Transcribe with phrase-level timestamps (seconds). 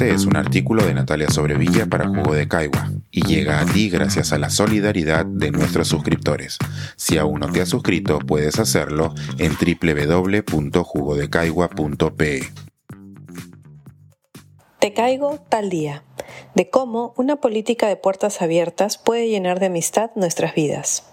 [0.00, 3.90] Este es un artículo de Natalia Sobrevilla para Jugo de Caigua y llega a ti
[3.90, 6.56] gracias a la solidaridad de nuestros suscriptores.
[6.96, 12.40] Si aún no te has suscrito, puedes hacerlo en www.jugodecaigua.pe.
[14.78, 16.02] Te caigo tal día,
[16.54, 21.04] de cómo una política de puertas abiertas puede llenar de amistad nuestras vidas.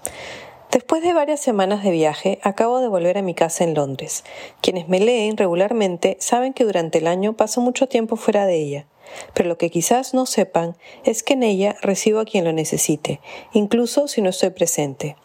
[0.72, 4.26] Después de varias semanas de viaje, acabo de volver a mi casa en Londres.
[4.62, 8.86] Quienes me leen regularmente saben que durante el año paso mucho tiempo fuera de ella,
[9.34, 13.22] pero lo que quizás no sepan es que en ella recibo a quien lo necesite,
[13.54, 15.16] incluso si no estoy presente.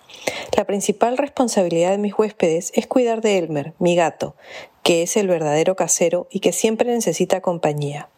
[0.57, 4.37] La principal responsabilidad de mis huéspedes es cuidar de Elmer, mi gato,
[4.85, 8.09] que es el verdadero casero y que siempre necesita compañía.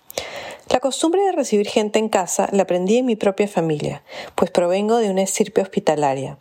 [0.70, 4.02] La costumbre de recibir gente en casa la aprendí en mi propia familia,
[4.34, 6.38] pues provengo de una estirpe hospitalaria.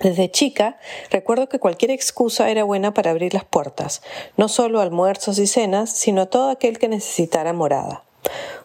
[0.00, 0.78] Desde chica
[1.10, 4.02] recuerdo que cualquier excusa era buena para abrir las puertas,
[4.36, 8.02] no solo almuerzos y cenas, sino a todo aquel que necesitara morada.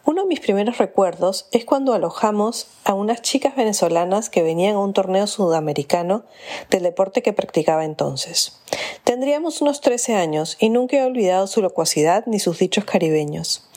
[0.04, 4.80] Uno de mis primeros recuerdos es cuando alojamos a unas chicas venezolanas que venían a
[4.80, 6.24] un torneo sudamericano
[6.70, 8.60] del deporte que practicaba entonces.
[9.04, 13.68] Tendríamos unos 13 años y nunca he olvidado su locuacidad ni sus dichos caribeños.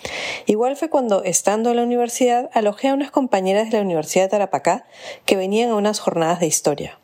[0.48, 4.30] Igual fue cuando, estando en la universidad, alojé a unas compañeras de la Universidad de
[4.30, 4.88] Tarapacá
[5.26, 7.00] que venían a unas jornadas de historia.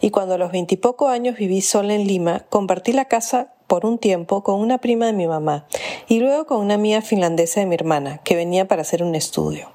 [0.00, 3.98] Y cuando a los veintipoco años viví sola en Lima, compartí la casa por un
[3.98, 5.66] tiempo con una prima de mi mamá
[6.08, 9.70] y luego con una amiga finlandesa de mi hermana, que venía para hacer un estudio.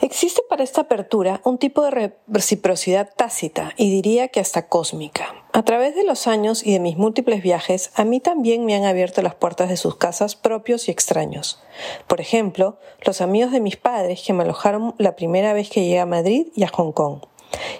[0.00, 5.34] Existe para esta apertura un tipo de reciprocidad tácita y diría que hasta cósmica.
[5.52, 8.84] A través de los años y de mis múltiples viajes, a mí también me han
[8.84, 11.60] abierto las puertas de sus casas propios y extraños.
[12.06, 15.98] Por ejemplo, los amigos de mis padres que me alojaron la primera vez que llegué
[15.98, 17.22] a Madrid y a Hong Kong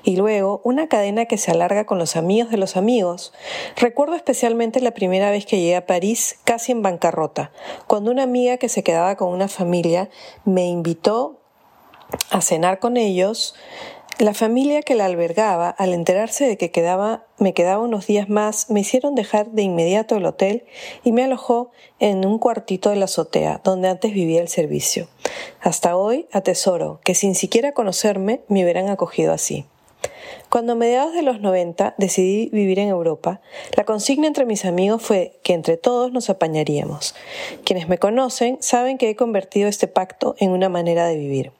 [0.06, 3.32] y luego una cadena que se alarga con los amigos de los amigos.
[3.76, 7.50] Recuerdo especialmente la primera vez que llegué a París casi en bancarrota,
[7.88, 10.08] cuando una amiga que se quedaba con una familia
[10.44, 11.40] me invitó
[12.30, 13.56] a cenar con ellos
[14.18, 16.70] la familia que la albergaba, al enterarse de que
[17.38, 20.64] me quedaba unos días más, me hicieron dejar de inmediato el hotel
[21.02, 25.08] y me alojó en un cuartito de la azotea, donde antes vivía el servicio.
[25.60, 29.66] Hasta hoy atesoro que sin siquiera conocerme me hubieran acogido así.
[30.48, 33.40] Cuando a mediados de los 90 decidí vivir en Europa,
[33.76, 37.14] la consigna entre mis amigos fue que entre todos nos apañaríamos.
[37.64, 41.52] Quienes me conocen saben que he convertido este pacto en una manera de vivir.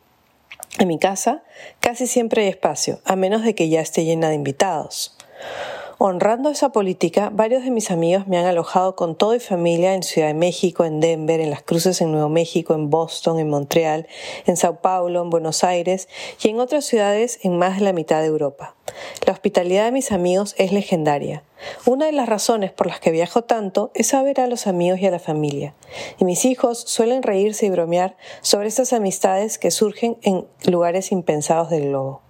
[0.79, 1.43] En mi casa
[1.81, 5.17] casi siempre hay espacio, a menos de que ya esté llena de invitados.
[5.99, 10.03] Honrando esa política, varios de mis amigos me han alojado con todo y familia en
[10.03, 14.07] Ciudad de México, en Denver, en Las Cruces, en Nuevo México, en Boston, en Montreal,
[14.45, 16.07] en Sao Paulo, en Buenos Aires
[16.43, 18.75] y en otras ciudades en más de la mitad de Europa.
[19.27, 21.43] La hospitalidad de mis amigos es legendaria.
[21.87, 25.07] Una de las razones por las que viajo tanto es saber a los amigos y
[25.07, 25.73] a la familia.
[26.19, 31.71] Y mis hijos suelen reírse y bromear sobre estas amistades que surgen en lugares impensados
[31.71, 32.26] del globo.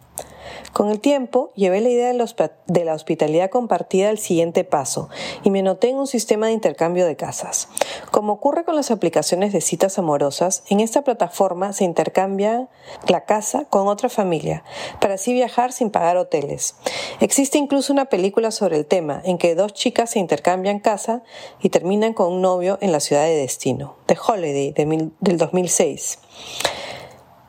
[0.73, 5.09] Con el tiempo, llevé la idea de la hospitalidad compartida al siguiente paso
[5.43, 7.69] y me noté en un sistema de intercambio de casas.
[8.11, 12.69] Como ocurre con las aplicaciones de citas amorosas, en esta plataforma se intercambia
[13.09, 14.65] la casa con otra familia
[15.01, 16.75] para así viajar sin pagar hoteles.
[17.21, 21.23] Existe incluso una película sobre el tema en que dos chicas se intercambian casa
[21.63, 26.19] y terminan con un novio en la ciudad de destino, The Holiday del 2006.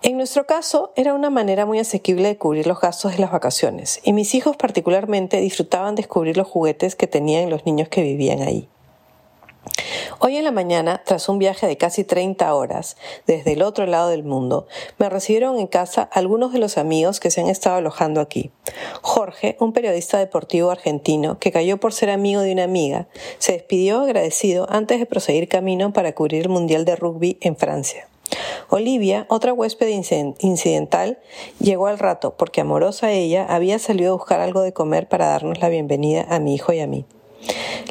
[0.07, 3.99] En nuestro caso, era una manera muy asequible de cubrir los gastos de las vacaciones,
[4.05, 8.69] y mis hijos particularmente disfrutaban descubrir los juguetes que tenían los niños que vivían ahí.
[10.19, 14.07] Hoy en la mañana, tras un viaje de casi 30 horas desde el otro lado
[14.07, 14.65] del mundo,
[14.97, 18.49] me recibieron en casa algunos de los amigos que se han estado alojando aquí.
[19.01, 23.09] Jorge, un periodista deportivo argentino que cayó por ser amigo de una amiga,
[23.39, 28.07] se despidió agradecido antes de proseguir camino para cubrir el Mundial de Rugby en Francia.
[28.69, 29.87] Olivia, otra huésped
[30.39, 31.19] incidental,
[31.59, 35.59] llegó al rato porque amorosa ella había salido a buscar algo de comer para darnos
[35.59, 37.05] la bienvenida a mi hijo y a mí.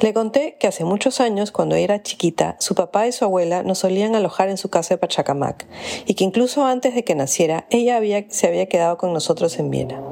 [0.03, 3.79] Le conté que hace muchos años, cuando era chiquita, su papá y su abuela nos
[3.79, 5.67] solían alojar en su casa de Pachacamac
[6.05, 10.03] y que incluso antes de que naciera, ella se había quedado con nosotros en Viena.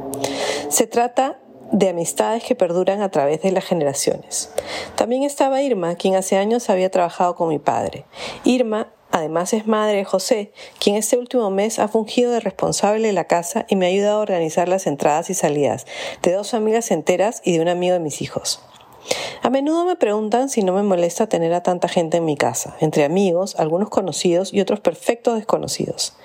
[0.70, 1.38] Se trata
[1.70, 4.50] de amistades que perduran a través de las generaciones.
[4.94, 8.04] También estaba Irma, quien hace años había trabajado con mi padre.
[8.44, 10.50] Irma Además es madre de José,
[10.80, 14.18] quien este último mes ha fungido de responsable de la casa y me ha ayudado
[14.18, 15.86] a organizar las entradas y salidas
[16.22, 18.60] de dos familias enteras y de un amigo de mis hijos.
[19.46, 22.78] A menudo me preguntan si no me molesta tener a tanta gente en mi casa,
[22.80, 26.16] entre amigos, algunos conocidos y otros perfectos desconocidos.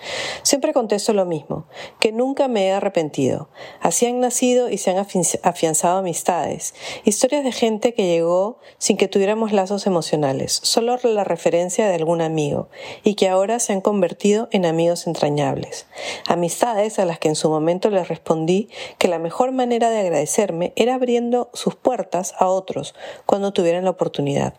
[0.42, 1.66] Siempre contesto lo mismo,
[2.00, 3.50] que nunca me he arrepentido.
[3.82, 5.06] Así han nacido y se han
[5.44, 6.74] afianzado amistades,
[7.04, 12.22] historias de gente que llegó sin que tuviéramos lazos emocionales, solo la referencia de algún
[12.22, 12.70] amigo,
[13.04, 15.88] y que ahora se han convertido en amigos entrañables.
[16.26, 20.72] Amistades a las que en su momento les respondí que la mejor manera de agradecerme
[20.78, 22.96] era abriendo sus puertas a otros
[23.26, 24.54] cuando tuvieran la oportunidad.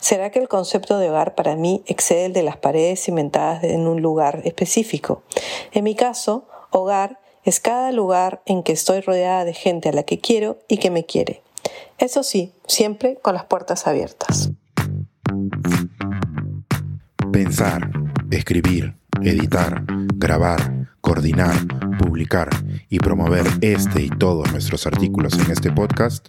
[0.00, 3.86] ¿Será que el concepto de hogar para mí excede el de las paredes cimentadas en
[3.86, 5.22] un lugar específico?
[5.72, 10.02] En mi caso, hogar es cada lugar en que estoy rodeada de gente a la
[10.02, 11.42] que quiero y que me quiere.
[11.98, 14.50] Eso sí, siempre con las puertas abiertas.
[17.32, 17.90] Pensar,
[18.30, 19.84] escribir, editar,
[20.14, 21.54] grabar, coordinar,
[21.98, 22.48] publicar
[22.88, 26.28] y promover este y todos nuestros artículos en este podcast